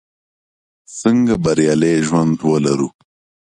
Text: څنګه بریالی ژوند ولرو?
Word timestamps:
څنګه 0.99 1.33
بریالی 1.43 1.93
ژوند 2.07 2.37
ولرو? 2.49 2.87